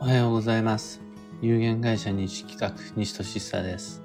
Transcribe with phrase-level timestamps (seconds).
[0.00, 1.00] おはようございます。
[1.42, 4.00] 有限会社西企画、西俊久です。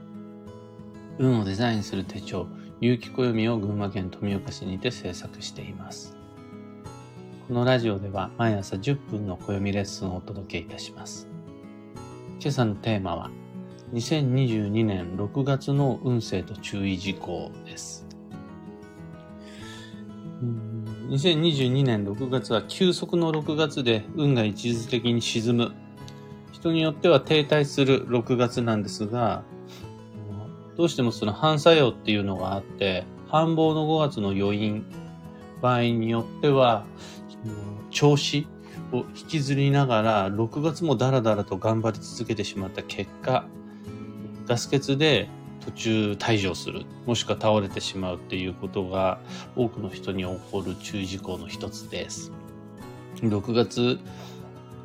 [1.19, 2.47] 運をデザインする手帳、
[2.81, 6.17] 有機暦を群馬県富岡市にて制作しています。
[7.47, 11.27] このラジオでは毎朝10分の暦レッスンをお届けいたします。
[12.39, 13.29] 今朝のテーマは、
[13.93, 18.07] 2022年6月の運勢と注意事項です。
[21.09, 25.82] 2022年6月は急速の6月で運が一時的に沈む。
[26.63, 29.43] 人によっては停滞する6月なんですが、
[30.77, 34.85] どうしてもその反作用っていうのがあって、繁忙の5月の余韻、
[35.61, 36.85] 場合によっては、
[37.89, 38.47] 調子
[38.93, 43.45] を引きずりながら、6月もダラダラと頑張り続けてしまった結果、
[44.47, 45.27] ガス欠で
[45.65, 49.19] 途中退場する、もしくは倒れてしまうっていうことが
[49.57, 52.31] 多くの人に起こる注意事項の一つです。
[53.21, 53.99] 6月、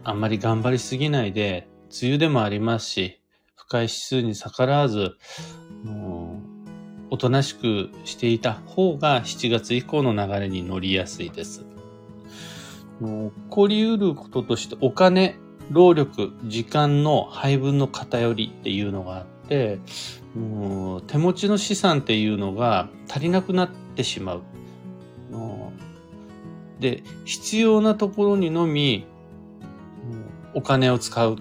[0.04, 1.68] あんまり頑張りすぎないで、
[2.00, 3.20] 梅雨でもありますし、
[3.56, 5.16] 深い指数に逆らわず、
[5.84, 6.40] も
[7.10, 11.64] うおとなしくしていた方が7月以降の流れに乗りやすいです。
[13.00, 15.36] もう起こりうることとしてお金、
[15.70, 19.80] 労力、時間の配分の偏りっていうのがあって、
[20.34, 24.34] もう手持ちの資産っていうのが足りなくなってしま。
[24.34, 24.42] う
[26.80, 29.06] で、必要なところにのみ
[30.54, 31.36] お金を使う。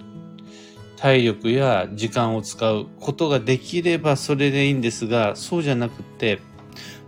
[0.96, 6.40] 体力や時間を使うことができればそれでいいんですが、そうじゃなくて、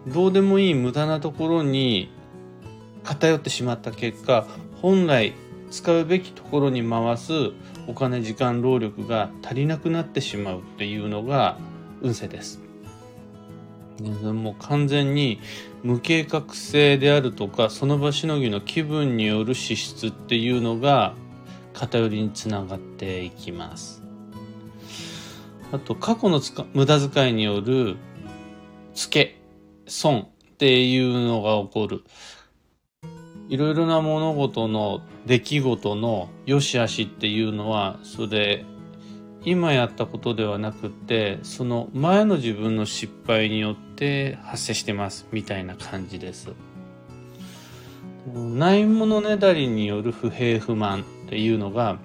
[0.06, 2.08] どうでもいい無駄なところに
[3.02, 4.46] 偏ってしまった結果、
[4.80, 5.32] 本来
[5.72, 7.32] 使うべきところに回す
[7.88, 11.58] お金、時間、労力が足りなくなってしまうっていうのが
[12.00, 12.60] 運勢です。
[14.00, 15.40] もう完全に
[15.82, 21.14] 無計画性であるとか、その場しのぎの気分による資質っていうのが
[21.72, 24.02] 偏りにつながっていきます。
[25.72, 26.40] あと、過去の
[26.74, 27.96] 無駄遣いによる
[28.94, 29.40] 付け、
[29.86, 32.04] 損っていうのが起こる。
[33.48, 38.64] いろいろな物事の出来事の良し悪しっていうのは、それ、
[39.44, 46.52] 今やったことではなくて、その前の自分の失敗によって発生してます、みたいな感じです。
[48.34, 52.00] ないものねだりによる不平不満っていうのが、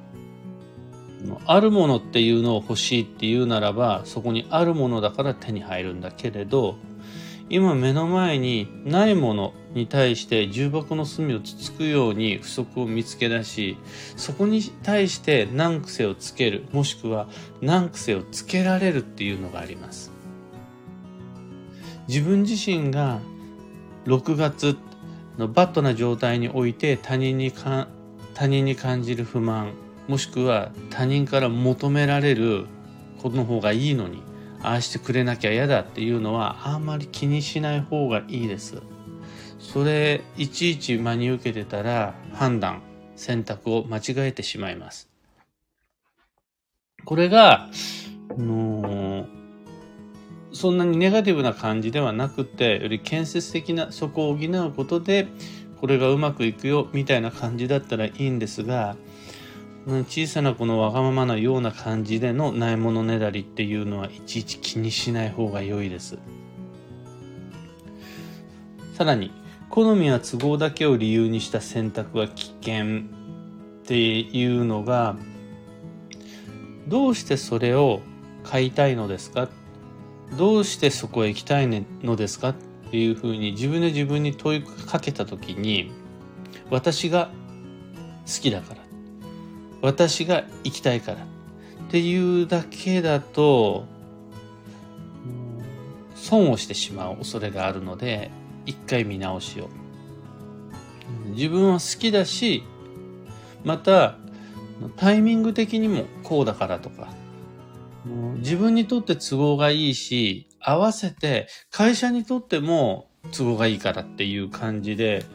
[1.48, 6.78] あるものっていうのを欲しいっていうならば、そこにあるものだから手に入るんだけれど、
[7.50, 13.78] 今目の前にないものに対して重箱の隅をつつくように不足を見つけ出し、
[14.16, 17.28] そこに対して難癖をつける、もしくは
[17.64, 20.12] 難癖をつけられるっていうのがあります。
[22.08, 23.22] 自分自身が
[24.06, 24.78] 6月
[25.40, 27.88] のバットな状態において他人にか
[28.36, 29.74] 他人に感じる不満、
[30.08, 32.68] もしくは他人から求められる
[33.22, 34.22] ことの方がいいのに、
[34.62, 38.82] ああしてくれなきゃ嫌だっていうのはあんまり気にしない方がいいです。
[39.58, 42.82] それいちいち真に受けてたら判断、
[43.16, 45.10] 選択を間違えてしまいます。
[47.06, 47.70] これが、
[48.38, 49.28] の
[50.52, 55.28] そんなにネガティブな感じではなくて、より建設的なそこを補うことで、
[55.86, 58.96] これがうまくいくよみたいな感じだったらいいんですが、
[59.86, 66.18] 小さなこのわがままなような感じでのないものねだりっていうのはいちいち気にしない方が良いです。
[68.96, 69.32] さらに、
[69.70, 73.02] 好みや都合だけを理由にした選択は危険
[73.82, 75.16] っていうのが、
[76.88, 78.02] どうしてそれを
[78.44, 79.50] 買いたいのですか？
[80.36, 81.68] どうしてそこへ行きたい
[82.02, 82.56] のですか？
[82.96, 85.92] いうふうに自分で自分に問いかけたときに、
[86.70, 87.30] 私が
[88.26, 88.86] 好きだから。
[89.86, 93.86] 私が行きたいからっていうだけだと
[96.16, 98.32] 損をしてしまう恐れがあるので
[98.66, 99.70] 一回見直しを
[101.36, 102.64] 自分は好きだし
[103.64, 104.18] また
[104.96, 107.10] タイミング的にもこうだからとか
[108.38, 115.26] 自分にとって都合がいいし合わせて会社にとっても都合がいいからっていう感じで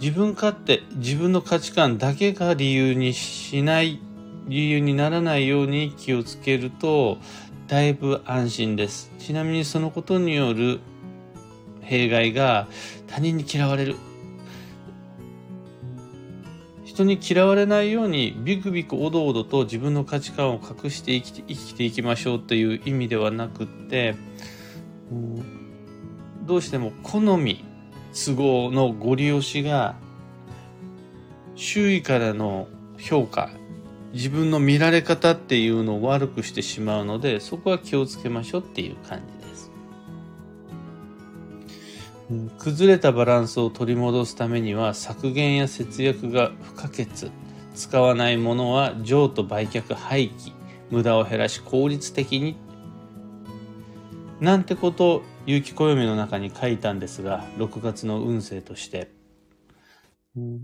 [0.00, 4.00] 自分勝手、自分の価値観だけが理由にしない、
[4.48, 7.18] 理由にならないように気をつけると、
[7.68, 9.10] だいぶ安心です。
[9.18, 10.80] ちなみにそのことによる
[11.80, 12.66] 弊害が
[13.06, 13.96] 他人に嫌われる。
[16.94, 24.14] 人に嫌われないようにビクビクおどおどと自分の価値観を隠して生きて生きていきましょうっていう意味ではなくって、
[26.42, 27.64] どうしても好み、
[28.12, 29.96] 都合のご利用しが
[31.56, 33.50] 周囲からの評価、
[34.12, 39.33] 自分の見られ方っていうのを悪くしてしまうので、そこは気をつけましょうっていう感じ。
[42.58, 47.06] 崩れたバランスを取り戻すためには削減や節約が不可欠。
[47.74, 50.52] 使わないものは譲渡売却廃棄。
[50.90, 52.56] 無駄を減らし効率的に。
[54.40, 59.10] なんてことを結城暦の中に書いたんですが6月の運勢として。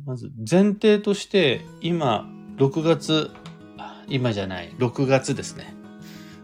[0.04, 3.30] まず前提として今6月
[4.08, 4.72] 今じゃない。
[4.78, 5.79] 6月ですね。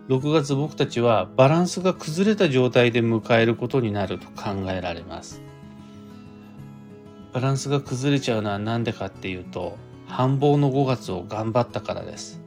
[0.09, 5.43] 6月僕たちはバランスが崩れた状態で迎えることになると考えられます。
[7.33, 9.77] バランスが崩れちゃうのは何でかっていうと、
[10.07, 12.41] 繁忙の5月を頑張ったからです。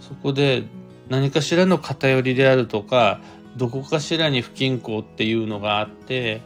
[0.00, 0.64] そこで
[1.08, 3.20] 何かしらの偏りであるとか、
[3.56, 6.40] どこかしらに不均衡っていうのがあって、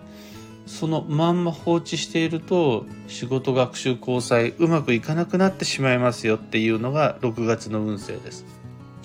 [0.67, 8.58] そのまんま放置していると仕事学習交際うまくいかなくなってしまいますよっていうのが6月の運勢です。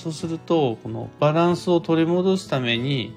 [0.03, 3.15] そうすると、このバランスを取り戻すために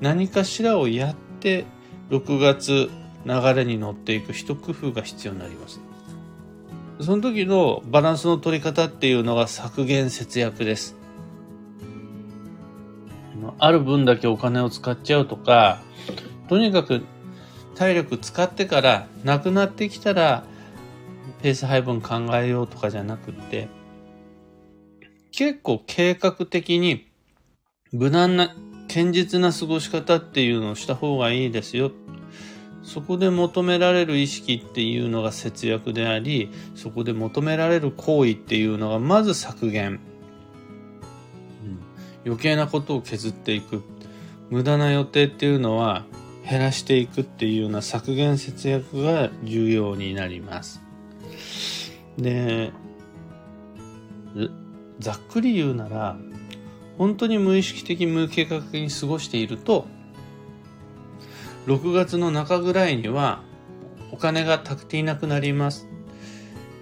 [0.00, 1.64] 何かしらをやって
[2.10, 2.88] 6月
[3.26, 5.80] 流れに乗っていく一工夫が必要になります。
[7.00, 10.94] その時のバランスの取り方っていうのが削減節約です。
[13.58, 15.80] ある分だけお金を使っちゃうとか、
[16.48, 17.02] とにかく
[17.74, 20.44] 体力使ってからなくなってきたら
[21.42, 23.68] ペース配分考えようとかじゃなくって、
[25.40, 27.08] 結構計画的に
[27.92, 28.54] 無難な
[28.88, 31.92] 堅実な過ごし方っていうのをした方がいいですよ。
[32.82, 39.92] そこで求められる意識っていうのが節約であり、そこで求められる行為っていうのがまず削減。
[41.64, 41.80] うん、
[42.26, 43.82] 余計なことを削っていく。
[44.50, 46.04] 無駄な予定っていうのは
[46.46, 50.82] 減らしていくっていうような削減節約が重要になります。
[52.18, 52.74] で、
[55.00, 56.16] ざっくり言うなら
[56.98, 59.86] 本当に無意識的無計画に過ごしていると
[61.66, 63.42] 6月の中ぐらいには
[64.12, 65.86] お金が足っていなくなります。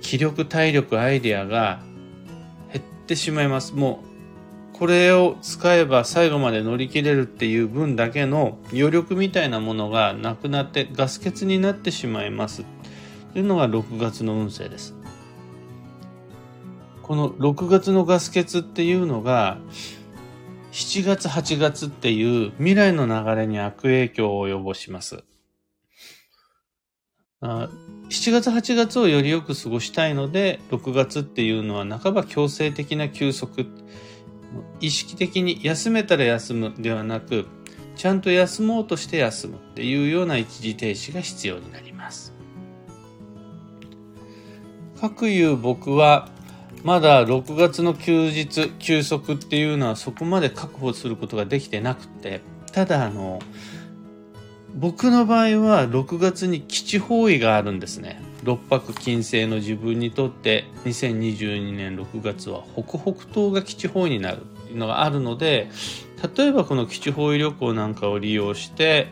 [0.01, 1.83] 気力体力アイデアが
[2.73, 3.75] 減ってしまいます。
[3.75, 4.03] も
[4.75, 12.65] うこれを使えば最後まで乗り切れるっていう分だけの余力みたいなものがなくなってガス欠になってしまいます。
[13.33, 14.95] というのが6月の運勢です。
[17.09, 19.57] この6月のガス欠っていうのが、
[20.73, 25.25] 7月8月っていう未来の流れに悪影響を及ぼします。
[27.41, 27.69] 7
[28.11, 33.67] 月8月をよりよく過ごしたいので、6月っていうのは半ば強制的な休息。
[34.81, 37.47] 意識的に休めたら休むではなく、
[37.97, 42.35] ちゃんと休もうとして休むっていうような一時停止が必要になります。
[45.01, 46.29] かくいう僕は
[46.89, 52.41] まだ6月の休日、休息っていうのはそこまで確保することができてなくて、
[52.73, 53.41] ただあの、
[54.75, 58.23] 僕の場合は6月に基地方位があるんですね。
[58.43, 65.69] 六白金星の自分にとって2022年6月は北北東が基地方位になるっていうのがあるので、
[66.39, 69.09] 例えばこの基地方位旅行なんかを利用して、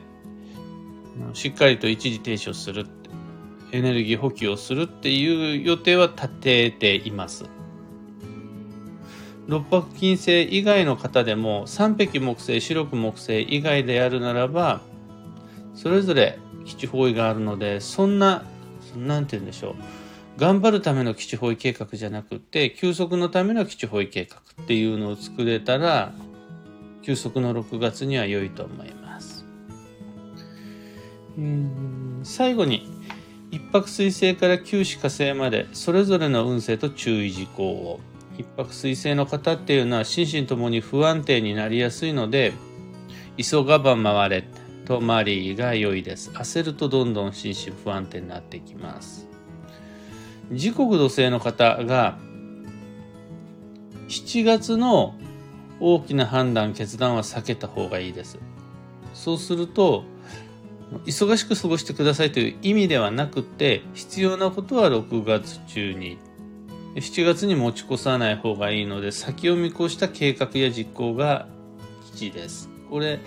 [1.35, 2.87] しっかりと一時停止をする、
[3.73, 7.45] エネルギー補給をするっていう予定は立てています。
[9.49, 14.81] 六白金星以外の方でも三匹木星白く木星以外でやるならば
[15.75, 18.45] それぞれ基地方位があるのでそんな
[18.97, 19.75] 何て言うんでしょう。
[20.37, 26.13] 頑張るための基地方位計画じゃなくて休息のための基地方位計画っていうのを作れたら
[27.03, 29.47] 休息の6月には良いと思います。
[32.23, 32.87] 最後に
[33.51, 38.01] 一泊水星から九死火星までそれぞれの運勢と注意事項を。
[38.39, 42.53] 一泊水星の方っていうのは心身ともに不安定になりやすいので
[43.37, 44.45] 急がば回れ
[44.87, 46.31] とマリーが良いです。
[46.31, 49.27] 焦るとどんどん心身不安定になってきます。
[50.53, 52.19] 時刻土星の方が
[54.09, 55.15] 7月の
[55.81, 58.39] 大きな判断決断は避けた方がいいです。
[59.13, 60.05] そうすると
[61.05, 66.19] 忙しく過ごしてくださいという意味ではなくて必要なことは6月中に
[66.97, 71.47] 7月に持ち越さない方がいいので、先を見越した計画や実行が
[72.15, 72.71] 基地です。
[72.89, 73.21] これ、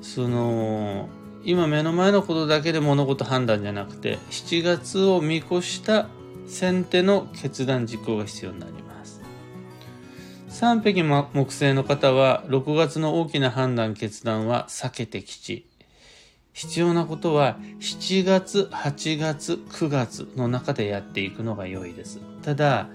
[0.00, 1.10] その、
[1.44, 6.08] 今目の前のことだけで物事判断じゃなくて、7月を見越した
[6.46, 9.20] 先手の決断実行が必要になります。
[10.48, 15.67] 3匹木星の方は、6月の大きな判断決断は避けて基地。
[16.52, 22.20] 必要なことは7月、8月、9月の中でやっていくのが良いです。
[22.42, 22.88] ただ、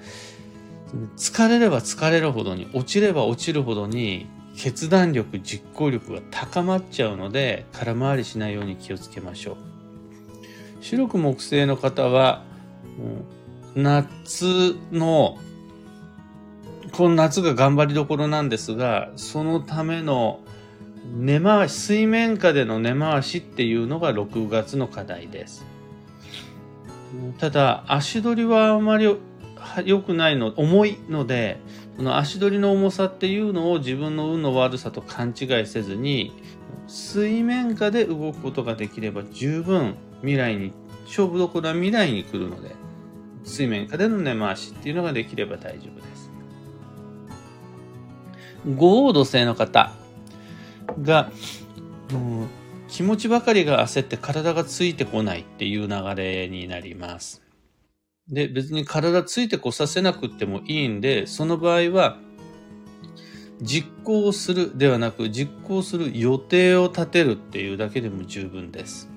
[1.18, 9.58] 疲れれば疲れるほどに、落ちれば落ちるほどに、決断力、実行力が高まっちゃうので、空回りしないように気をつけましょう。
[10.82, 12.44] 白く木星の方は、
[13.76, 15.40] 夏の、
[16.92, 20.42] この夏が頑張りどころなんですが、そのための
[21.12, 25.66] 根回し、水面下での根回しっていうのが6月の課題です。
[27.40, 29.16] ただ、足取りはあまり
[29.86, 31.60] 良くないの、重いので、
[31.98, 36.34] その足取りの重さっていうのを自分の運の悪さと勘違いせずに、
[36.88, 40.74] 水面下で動くことができれば十分未来に、
[41.06, 42.76] 勝負どころは未来に来るので、
[43.44, 46.32] 水面下での根回しっていうのができれば大丈夫です。
[48.66, 49.92] 五黄土星の方
[51.02, 51.32] が、
[52.12, 52.48] うん、
[52.88, 57.42] 気持ちばかりが焦って体がついてこないっていう流れになります。
[58.30, 62.18] で、別に体ついてこさせなくてもいいんで、その場合は、
[63.62, 69.10] 実行するではなく、実行する予定を立てるっていうだけでも十分です。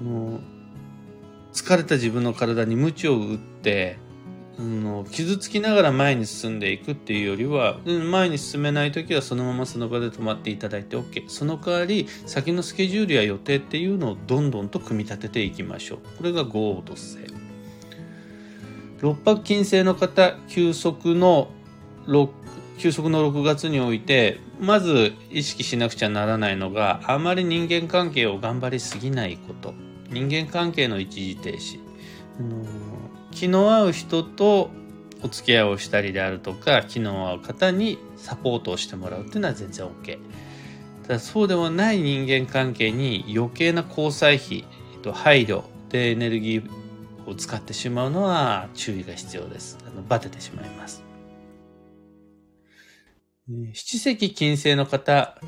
[0.00, 0.40] もう
[1.52, 3.98] 疲れた自分の体に鞭を打って、
[4.58, 17.26] うん、傷つきながら前に進んでいくっていうよりは、前に進めない時はそのままその場で止まっていただいて OK その代わり先のスケジュールや予定っていうのをどんどんと組み立てていきましょうこれがゴード性
[19.00, 21.50] 六白金星の方、休息の
[22.06, 22.28] 6、
[22.78, 29.74] 休息の6月において、まず意識しなくちゃならないのが、あまり人間関係を頑張りすぎないこと。
[30.08, 31.78] 人間関係の一時停止。
[33.36, 34.70] 気の合う人と
[35.22, 40.18] お付き合いをしたりであるとか、気の合う方にサポートをしてもらうっていうのは全然 OK。
[41.02, 44.64] ただそうでもない人間関係に余計な交際費
[45.02, 46.70] と、配慮でエネルギー
[47.30, 49.78] を使ってしまうのは注意が必要です。
[49.86, 51.04] あのバテてしまいます。
[53.74, 55.38] 七石金星の方、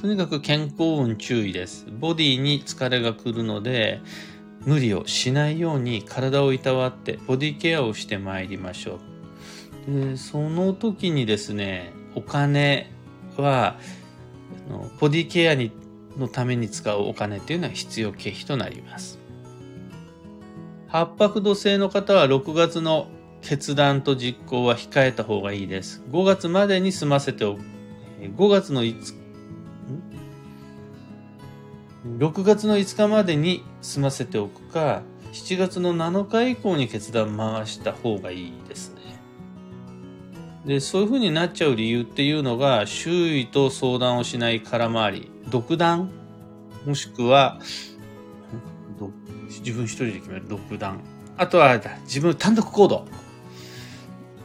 [0.00, 1.86] とにかく健康運注意です。
[1.90, 4.00] ボディに疲れが来るので、
[4.66, 8.98] 無理をしないように体をいたわってボディケアをしてまいりましょ
[9.88, 9.92] う。
[9.92, 12.90] でその時にですね、お金
[13.36, 13.78] は、
[14.98, 15.72] ボディケアに
[16.16, 19.18] のために使うお金っていうのは必要経費となります。
[20.88, 23.08] 八白土星の方は6月の
[23.42, 26.02] 決断と実行は控えた方がいいです。
[26.10, 27.62] 5月までに済ませておく。
[28.20, 29.23] 5月の5
[32.04, 39.00] 6月の5日までに済ませておくか、7月の7日以降に決断回した方がいいですね。
[40.66, 46.10] で、そういう風になっちゃう理由っていうのが、周囲と相談をしない空回り、独断、
[46.84, 47.58] もしくは、
[49.48, 51.00] 自分一人で決める独断。
[51.38, 53.06] あとは自分単独行動。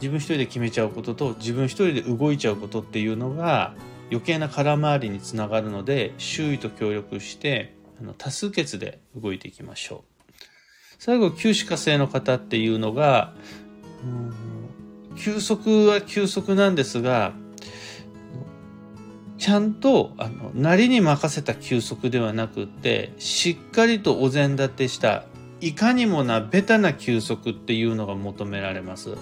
[0.00, 3.74] 自分一人で決めちゃうことと自分一人で動いちゃうことっていうのが
[4.10, 10.10] 余計な空回りにつながるので周囲と協力してあの多数決で動いていきましょう。
[11.00, 13.32] 最後、休止火星の方っていうのが、
[15.16, 17.32] 休息は休息なんですが、
[19.38, 25.24] ちゃんと、あの、なりに任せた休息ではなくって、しっかりとお膳立てした、
[25.62, 29.16] いかにもなベタな休息っていうのが求められます。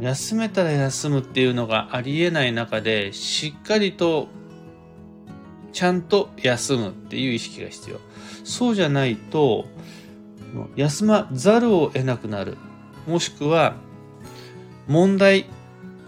[0.00, 4.28] 休めたら休むっていうのがありえない中で、しっかりと、
[5.72, 8.00] ちゃんと休むっていう意識が必要。
[8.44, 9.66] そうじゃないと、
[10.76, 12.56] 休まざるを得なくなる。
[13.06, 13.74] もしくは、
[14.88, 15.46] 問題、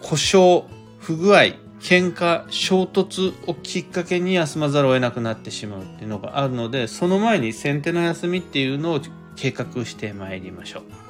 [0.03, 0.65] 故障、
[0.99, 9.01] 不具合、喧嘩、衝突をきっかけに休まざるを得なくなってしまうっていうのがあるので、その前に先手の休みっていうのを
[9.37, 11.08] 計画してまいりましょう。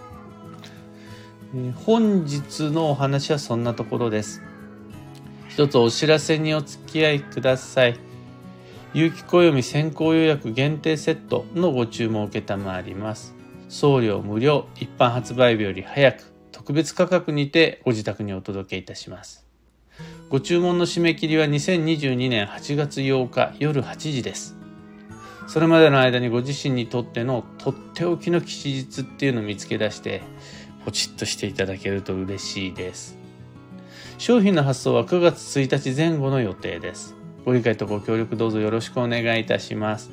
[1.87, 4.43] 本日のお話はそんなところです。
[5.49, 7.99] 一つお知らせにお付き合いください。
[8.93, 13.35] 有機暦先行予約限定セットのご注文を受けたまわります。
[13.71, 19.47] 送料無料、一般発売日より早く、特別価格にてご自宅にお届けいたします。
[20.29, 24.55] ご注文の締め切りは2022年8月8日夜8時です。
[25.47, 30.21] それまでの間にご自身にとってのとっておきの吉日っていうのを見つけ出して、
[30.89, 33.19] ポチッとしていただけると嬉しいです。
[34.17, 37.15] 商品の発送は9月1日前後の予定です。
[37.45, 40.11] ご理解とご協力どうぞよろしくお願いいたします。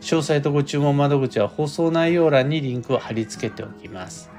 [0.00, 4.30] 詳細とご注文窓口は放送内容欄にリンクを貼り付けておきます。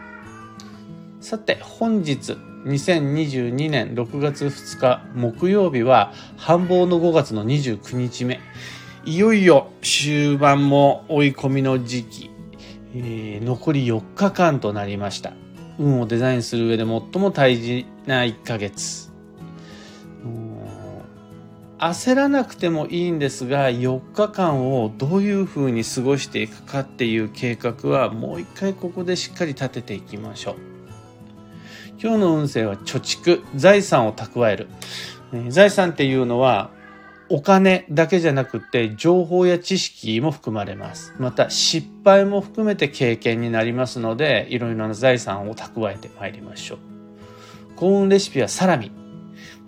[1.19, 8.39] さて、本日2022年6月2日木曜日は繁忙の5月の29日目。
[9.05, 12.31] いよいよ終盤も追い込みの時期、
[12.95, 15.33] えー、残り4日間となりました。
[15.79, 19.11] 運をデザインする上で最も大事な1ヶ月。
[21.81, 30.55] 焦らなくてもいいんですが4日間をどういうふうに過ごしていくかっていう計画はもう一回ここでしっかり立てていきましょう
[31.99, 34.67] 今日の運勢は貯蓄財産を蓄える
[35.49, 36.69] 財産っていうのは
[37.33, 41.13] お金だけじゃなくて情報や知識も含まれます。
[41.17, 46.79] また失敗も含めて経験になりますのでいろいろな財産を蓄えてまいりましょう。
[47.77, 48.91] 幸運レシピはサラミ。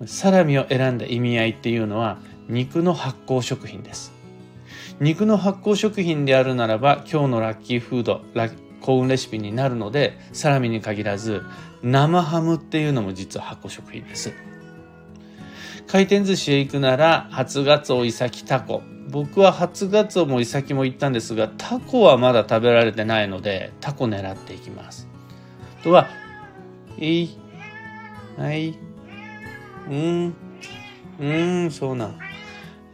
[0.06, 2.18] サラミを選んだ意味合いっていうのは
[2.50, 4.12] 肉の発酵食品です。
[5.00, 8.22] 肉の発酵食品であるならば今日のラッキーフード
[8.82, 11.44] 幸運レシピになるのでサラミに限らず
[11.82, 14.34] 生ハムっていうのも実は発酵食品です。
[15.88, 25.08] 回転寿司へ行くなら初ガツオイサキタコ僕は初ガツオもイサキも行ったんですがタコはまだ食べられてないのでタコ狙っていきます
[25.80, 26.08] あとは
[26.98, 27.38] 「いい
[28.38, 28.76] はい
[29.90, 30.36] うん。
[31.20, 31.26] う
[31.66, 32.20] ん、そうなん。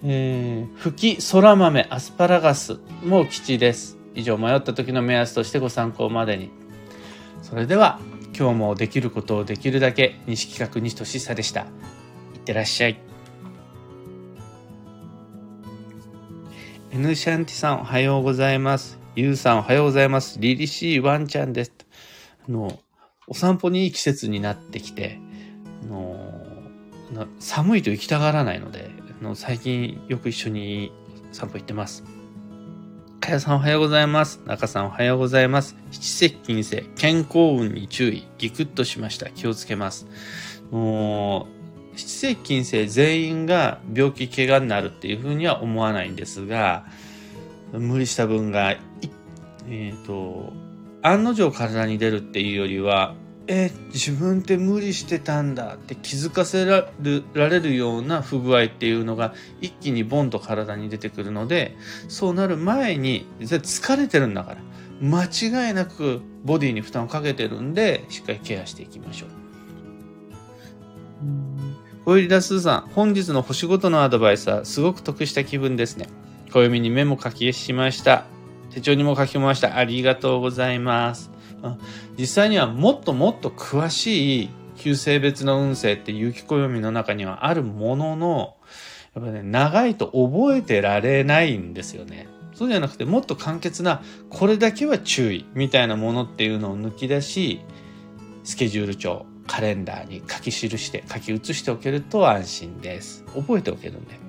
[0.04, 3.98] えー、吹き、そら豆、アスパラガスも吉です。
[4.16, 6.50] 以上、迷った時の目安としてご参考までに。
[7.42, 8.00] それでは、
[8.38, 11.66] 今日もできることをできるだけ、西企画西俊久でした。
[12.50, 13.00] いってらっしゃい。
[16.92, 19.00] N シャンティさんおはようございます。
[19.16, 20.40] ゆうさんおはようございます。
[20.40, 21.74] リリシーワンちゃんです。
[22.48, 22.80] あの、
[23.28, 25.20] お散歩にいい季節になってきて、
[25.84, 28.90] あの寒いと行きたがらないので、
[29.22, 30.92] あの最近よく一緒に
[31.32, 32.04] 散歩行ってます。
[33.20, 34.42] かやさんおはようございます。
[34.48, 35.76] 中さんおはようございます。
[35.92, 38.28] 七石金星、健康運に注意。
[38.40, 39.30] ギクッとしました。
[39.30, 40.08] 気をつけます。
[40.72, 41.59] もう、
[42.00, 46.86] 七石金星全員が病気、怪我になるっていうふうには思わないんですが、
[47.74, 50.54] 無理した分が、えっ、ー、と、
[51.02, 53.16] 案の定体に出るっていうよりは、
[53.48, 56.86] え自分って無理してたんだって気づかせら
[57.34, 61.76] れるような不具合っていうのが一気にボンと体に出てくるので
[62.10, 64.58] そうなる前に疲れてるんだから
[65.02, 69.49] 間違いなくボディに負担をかけてるんでしっかりケアしていきましょう。
[72.10, 76.08] 小入田すーさん、本日の星ごとのアドバイスはすごく得した気分ですね。
[76.52, 78.26] 暦にメモ書きしました。
[78.72, 79.78] 手帳にも書きました。
[79.78, 81.30] ありがとうございます。
[82.18, 88.56] 実際にはもっともっと詳しい旧性別の運勢って有機暦の中にはあるものの、
[89.14, 92.28] やっぱね、長いと覚えてられないんですよね。
[92.56, 97.60] そうじゃなくてもっと簡潔な、これだけは注意みたいなものっていうのを抜き出し、
[98.44, 103.26] スケジュール帳、カレンダーに書き記して、書き写しておけると安心です。
[103.36, 104.20] 覚えておけるんで。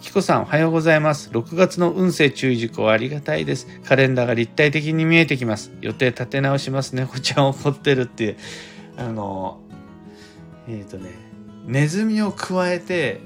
[0.00, 1.30] キコさんおはようございます。
[1.30, 3.66] 6月の運勢注意事項ありがたいです。
[3.84, 5.72] カレンダーが立体的に見えてきます。
[5.80, 7.08] 予定立て直しますね。
[7.10, 8.36] こちゃん怒ってるっていう。
[8.96, 9.60] あの、
[10.68, 11.10] えっ、ー、とね、
[11.66, 13.20] ネズミを加えて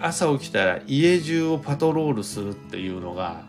[0.00, 3.42] 朝起きたら家中をパトロールするっていうのが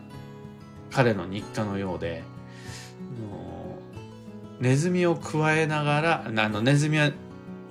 [0.90, 2.24] 彼の日課のようで、
[4.60, 7.10] ネズミを加えながら、あのネズミは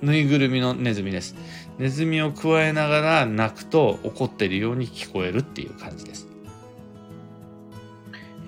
[0.02, 1.36] ぬいぐるみのネズミです。
[1.78, 6.28] ネズミを加えながら鳴くと怒ってるように聞こえるっていう感じです。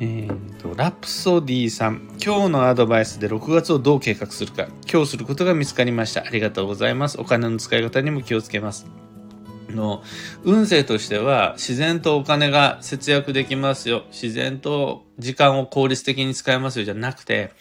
[0.01, 2.17] えーと、ラプソディさん。
[2.25, 4.67] 今日のアドバイスで6月をどう計画するか。
[4.91, 6.25] 今日することが見つかりました。
[6.25, 7.21] ありがとうございます。
[7.21, 8.87] お金の使い方にも気をつけます。
[9.73, 10.03] の
[10.45, 14.05] 運勢としては自然とお金が節約できますよ。
[14.11, 17.53] 自然と時間を効率的に使えますよじゃなくて、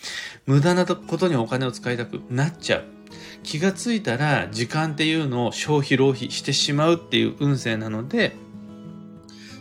[0.46, 2.84] 無駄なことにお金を使いたくなっちゃう。
[3.44, 8.36] 気がついたら時間っていうのを消費浪費してしまうっていう運勢なので、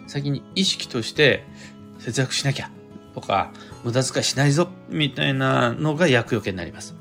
[0.06, 1.44] 先に意識として
[1.98, 2.70] 節約しなきゃ
[3.14, 3.52] とか、
[3.84, 6.99] 無駄遣いしないぞみたいなのが厄除けになります。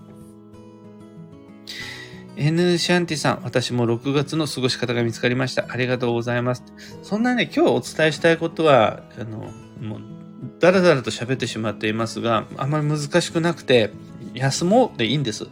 [2.40, 5.66] N シャンティさん、私も6月の過ごし方が見つかりました。
[5.68, 6.64] ありがとうございます。
[7.04, 9.52] そんなね、今日お伝えしたいことは、あの、
[9.86, 10.02] もう、
[10.58, 13.92] だらだらと喋ってしまっていますが、あまり難しくなくて、
[14.34, 15.48] 休もうでいいんです。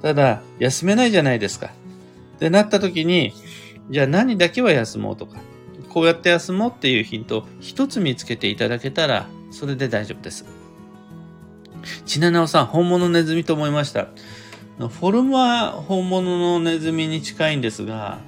[0.00, 1.66] ただ、休めないじゃないですか。
[2.36, 3.34] ってなった時に、
[3.90, 5.36] じゃあ何だけは休もうとか、
[5.90, 10.46] こうやって休もうっていうヒントを一つ見つけていただけたら、それで大丈夫です。
[12.06, 14.08] ちななおさん、本物ネズミと思いました。
[14.78, 18.18] フォルムは本物のネズミに近いんですが、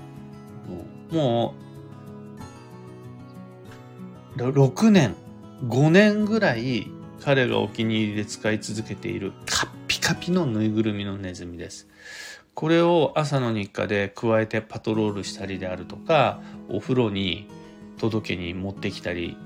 [1.11, 1.55] も
[4.37, 5.15] う、6年、
[5.67, 6.89] 5年ぐらい
[7.21, 11.89] 彼がお気に入りで使い続けているカッピカピのぬいぐるみのネズミです。
[12.55, 17.49] これを朝の日課で加えてパトロールしたりであるとか、お風呂に
[17.99, 19.37] 届けに持ってきたり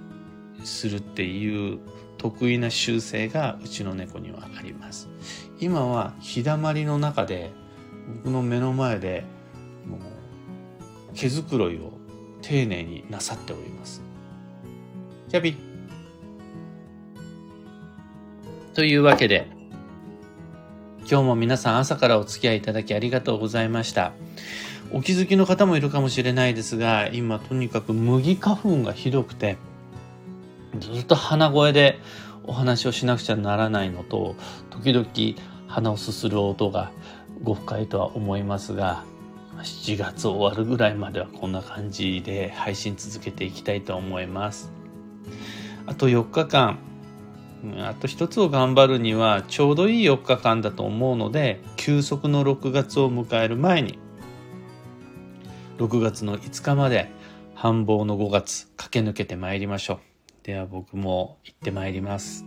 [0.65, 1.79] するっていう
[2.19, 5.09] 得意な習性がうちの猫にはあります。
[5.61, 7.53] 今は日だまりの中で
[8.23, 9.25] 僕の目の前で
[9.87, 10.01] もう
[11.15, 11.93] 毛づくろいを
[12.43, 14.03] 丁寧になさっております。
[15.31, 15.57] キャビ
[18.75, 19.49] というわけで
[21.11, 24.13] 今日も皆さん朝からお付き合いいただきありがとうございました。
[24.91, 29.57] お気づきの方もいるかもしれないですが、今とにかく麦花粉がひどくて、
[30.81, 31.99] ずっと鼻声で
[32.45, 34.37] お話をしなくちゃならないのと、
[34.71, 35.07] 時々
[35.69, 36.91] 鼻をすする音が
[37.43, 39.05] ご不快とは思いますが、
[39.59, 44.73] 7月終わるぐらいまではこんな感じで配信続けていきたいと思います。
[45.87, 46.79] あと4日間、
[47.81, 53.99] あと一つを頑張るにはちょうどいい4日間だと思うので、休息の6月を迎える前に、
[55.79, 57.11] 6月の5日まで
[57.55, 60.08] 繁忙の5月駆け抜けてまいりましょう。
[60.49, 62.47] では僕も行ってまいります。